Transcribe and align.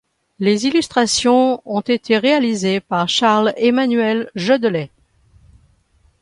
Les 0.39 0.65
illustrations 0.65 1.61
ont 1.63 1.81
été 1.81 2.17
réalisée 2.17 2.79
par 2.79 3.07
Charles 3.07 3.53
Emmanuel 3.55 4.31
Jodelet. 4.33 4.89